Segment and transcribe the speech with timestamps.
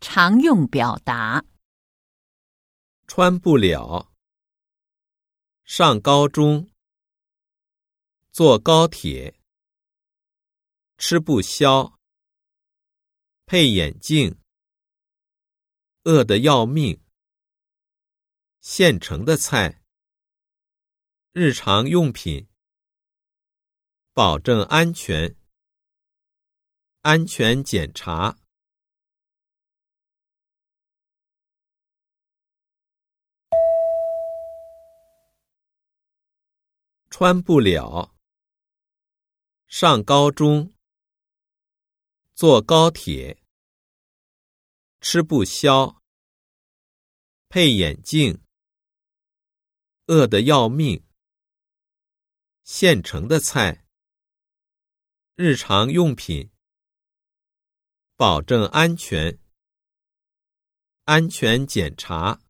[0.00, 1.44] 常用表达：
[3.06, 4.10] 穿不了。
[5.64, 6.70] 上高中，
[8.32, 9.38] 坐高铁，
[10.96, 11.98] 吃不消，
[13.44, 14.40] 配眼镜，
[16.04, 16.98] 饿得要命。
[18.60, 19.82] 现成的菜，
[21.32, 22.48] 日常用品，
[24.14, 25.36] 保证安全，
[27.02, 28.38] 安全检查。
[37.22, 38.16] 穿不了。
[39.66, 40.72] 上高中，
[42.32, 43.44] 坐高铁，
[45.02, 46.00] 吃不消，
[47.50, 48.42] 配眼镜，
[50.06, 51.04] 饿得要命。
[52.64, 53.86] 现成的菜，
[55.34, 56.50] 日常用品，
[58.16, 59.38] 保证安全，
[61.04, 62.40] 安全检查。